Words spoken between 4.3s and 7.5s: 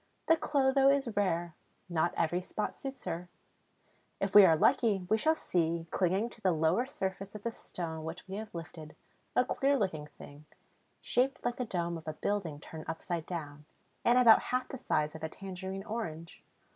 we are lucky, we shall see, clinging to the lower surface of